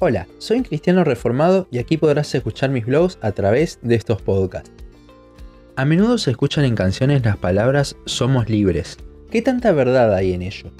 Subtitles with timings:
[0.00, 4.22] Hola, soy un cristiano reformado y aquí podrás escuchar mis blogs a través de estos
[4.22, 4.70] podcasts.
[5.74, 8.96] A menudo se escuchan en canciones las palabras somos libres.
[9.28, 10.70] ¿Qué tanta verdad hay en ello?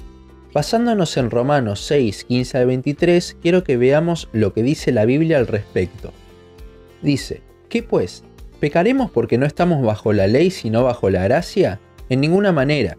[0.55, 5.39] Basándonos en Romanos 6, 15 al 23, quiero que veamos lo que dice la Biblia
[5.39, 6.13] al respecto.
[7.03, 8.23] Dice, ¿qué pues?
[8.61, 11.81] ¿Pecaremos porque no estamos bajo la ley sino bajo la gracia?
[12.09, 12.97] En ninguna manera.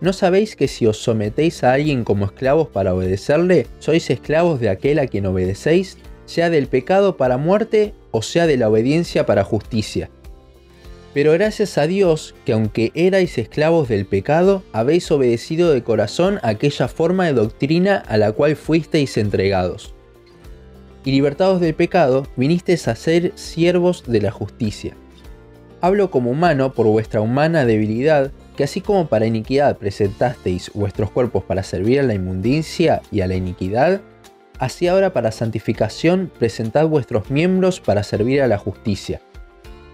[0.00, 4.68] ¿No sabéis que si os sometéis a alguien como esclavos para obedecerle, sois esclavos de
[4.68, 9.44] aquel a quien obedecéis, sea del pecado para muerte o sea de la obediencia para
[9.44, 10.10] justicia?
[11.14, 16.88] Pero gracias a Dios que aunque erais esclavos del pecado, habéis obedecido de corazón aquella
[16.88, 19.94] forma de doctrina a la cual fuisteis entregados.
[21.04, 24.96] Y libertados del pecado, vinisteis a ser siervos de la justicia.
[25.80, 31.44] Hablo como humano por vuestra humana debilidad, que así como para iniquidad presentasteis vuestros cuerpos
[31.44, 34.00] para servir a la inmundicia y a la iniquidad,
[34.58, 39.20] así ahora para santificación presentad vuestros miembros para servir a la justicia.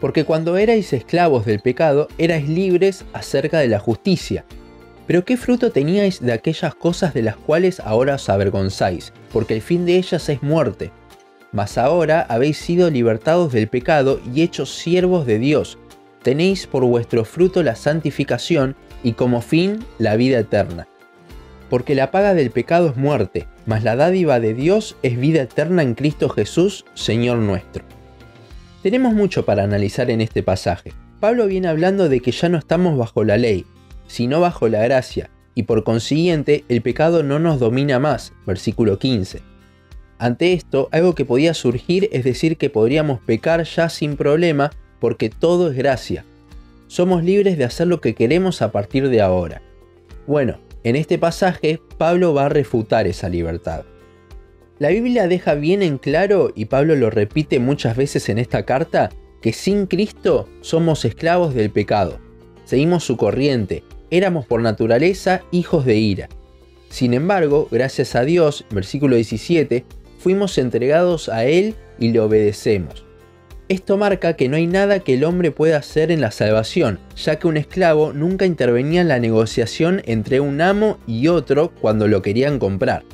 [0.01, 4.45] Porque cuando erais esclavos del pecado, erais libres acerca de la justicia.
[5.07, 9.13] Pero ¿qué fruto teníais de aquellas cosas de las cuales ahora os avergonzáis?
[9.33, 10.93] Porque el fin de ellas es muerte.
[11.53, 15.79] Mas ahora habéis sido libertados del pecado y hechos siervos de Dios
[16.23, 20.87] tenéis por vuestro fruto la santificación y como fin la vida eterna.
[21.69, 25.83] Porque la paga del pecado es muerte, mas la dádiva de Dios es vida eterna
[25.83, 27.85] en Cristo Jesús, Señor nuestro.
[28.83, 30.93] Tenemos mucho para analizar en este pasaje.
[31.21, 33.67] Pablo viene hablando de que ya no estamos bajo la ley,
[34.07, 39.43] sino bajo la gracia, y por consiguiente el pecado no nos domina más, versículo 15.
[40.19, 45.31] Ante esto, algo que podía surgir es decir que podríamos pecar ya sin problema porque
[45.31, 46.25] todo es gracia.
[46.87, 49.63] Somos libres de hacer lo que queremos a partir de ahora.
[50.27, 53.85] Bueno, en este pasaje Pablo va a refutar esa libertad.
[54.79, 59.11] La Biblia deja bien en claro, y Pablo lo repite muchas veces en esta carta,
[59.43, 62.19] que sin Cristo somos esclavos del pecado.
[62.65, 66.29] Seguimos su corriente, éramos por naturaleza hijos de ira.
[66.89, 69.85] Sin embargo, gracias a Dios, versículo 17,
[70.19, 73.05] fuimos entregados a Él y le obedecemos.
[73.71, 77.39] Esto marca que no hay nada que el hombre pueda hacer en la salvación, ya
[77.39, 82.21] que un esclavo nunca intervenía en la negociación entre un amo y otro cuando lo
[82.21, 83.05] querían comprar.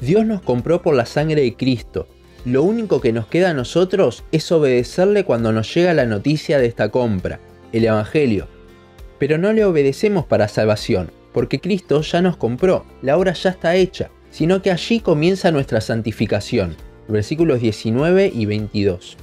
[0.00, 2.06] Dios nos compró por la sangre de Cristo.
[2.44, 6.66] Lo único que nos queda a nosotros es obedecerle cuando nos llega la noticia de
[6.66, 7.40] esta compra,
[7.72, 8.46] el Evangelio.
[9.18, 13.74] Pero no le obedecemos para salvación, porque Cristo ya nos compró, la obra ya está
[13.74, 16.76] hecha, sino que allí comienza nuestra santificación.
[17.08, 19.16] Versículos 19 y 22.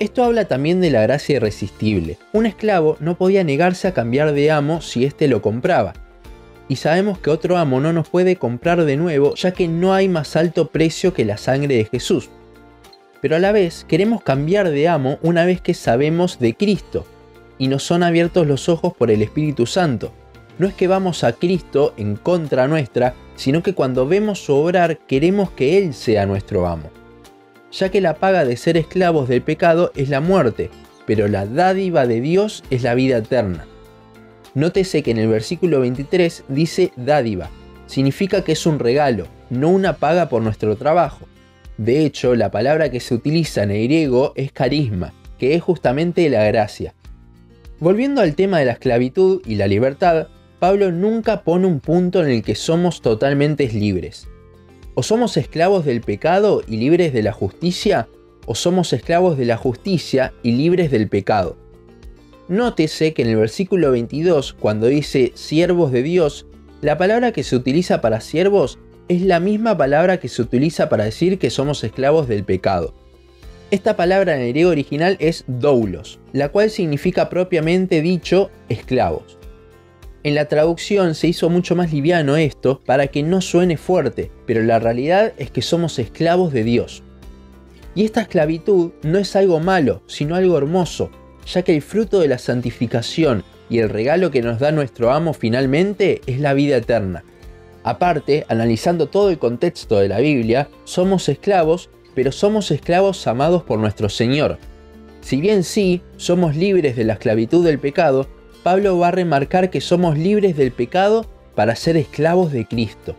[0.00, 2.18] Esto habla también de la gracia irresistible.
[2.32, 5.92] Un esclavo no podía negarse a cambiar de amo si éste lo compraba.
[6.68, 10.08] Y sabemos que otro amo no nos puede comprar de nuevo ya que no hay
[10.08, 12.28] más alto precio que la sangre de Jesús.
[13.20, 17.06] Pero a la vez queremos cambiar de amo una vez que sabemos de Cristo
[17.56, 20.12] y nos son abiertos los ojos por el Espíritu Santo.
[20.58, 24.98] No es que vamos a Cristo en contra nuestra, sino que cuando vemos su obrar
[25.06, 26.90] queremos que Él sea nuestro amo
[27.76, 30.70] ya que la paga de ser esclavos del pecado es la muerte,
[31.06, 33.66] pero la dádiva de Dios es la vida eterna.
[34.54, 37.50] Nótese que en el versículo 23 dice dádiva,
[37.86, 41.26] significa que es un regalo, no una paga por nuestro trabajo.
[41.76, 46.28] De hecho, la palabra que se utiliza en el griego es carisma, que es justamente
[46.30, 46.94] la gracia.
[47.80, 50.28] Volviendo al tema de la esclavitud y la libertad,
[50.60, 54.28] Pablo nunca pone un punto en el que somos totalmente libres.
[54.94, 58.08] O somos esclavos del pecado y libres de la justicia,
[58.46, 61.56] o somos esclavos de la justicia y libres del pecado.
[62.48, 66.46] Nótese que en el versículo 22, cuando dice siervos de Dios,
[66.82, 68.78] la palabra que se utiliza para siervos
[69.08, 72.94] es la misma palabra que se utiliza para decir que somos esclavos del pecado.
[73.70, 79.38] Esta palabra en el griego original es doulos, la cual significa propiamente dicho esclavos.
[80.24, 84.62] En la traducción se hizo mucho más liviano esto para que no suene fuerte, pero
[84.62, 87.02] la realidad es que somos esclavos de Dios.
[87.94, 91.10] Y esta esclavitud no es algo malo, sino algo hermoso,
[91.46, 95.34] ya que el fruto de la santificación y el regalo que nos da nuestro amo
[95.34, 97.22] finalmente es la vida eterna.
[97.82, 103.78] Aparte, analizando todo el contexto de la Biblia, somos esclavos, pero somos esclavos amados por
[103.78, 104.56] nuestro Señor.
[105.20, 108.26] Si bien sí, somos libres de la esclavitud del pecado,
[108.64, 113.14] Pablo va a remarcar que somos libres del pecado para ser esclavos de Cristo.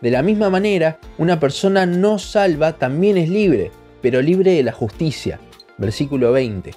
[0.00, 4.70] De la misma manera, una persona no salva también es libre, pero libre de la
[4.70, 5.40] justicia.
[5.76, 6.70] Versículo 20.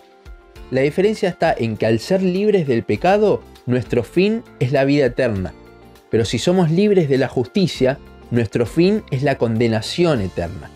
[0.71, 5.05] La diferencia está en que al ser libres del pecado, nuestro fin es la vida
[5.05, 5.53] eterna.
[6.09, 7.99] Pero si somos libres de la justicia,
[8.31, 10.71] nuestro fin es la condenación eterna.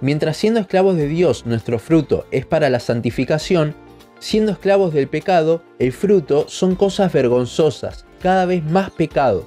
[0.00, 3.74] Mientras siendo esclavos de Dios nuestro fruto es para la santificación,
[4.22, 9.44] siendo esclavos del pecado, el fruto son cosas vergonzosas, cada vez más pecado.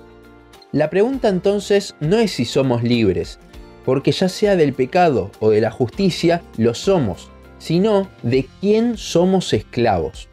[0.73, 3.39] La pregunta entonces no es si somos libres,
[3.85, 9.53] porque ya sea del pecado o de la justicia, lo somos, sino de quién somos
[9.53, 10.27] esclavos.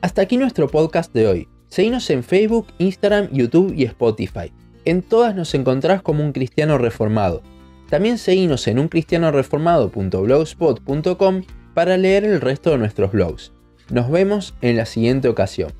[0.00, 1.48] Hasta aquí nuestro podcast de hoy.
[1.66, 4.52] Seguinos en Facebook, Instagram, YouTube y Spotify.
[4.84, 7.42] En todas nos encontrás como un cristiano reformado.
[7.88, 11.42] También seguinos en uncristianoreformado.blogspot.com
[11.80, 13.52] para leer el resto de nuestros blogs.
[13.88, 15.72] Nos vemos en la siguiente ocasión.